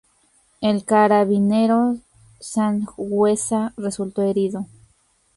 El 0.61 0.83
carabinero 0.83 1.99
Sanhueza 2.39 3.71
resultó 3.77 4.23
herido. 4.23 4.65